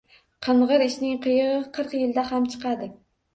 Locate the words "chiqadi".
2.55-2.91